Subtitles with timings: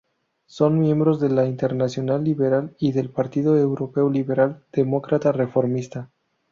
[0.47, 6.09] Son miembros de la Internacional Liberal y del Partido Europeo Liberal Demócrata Reformista.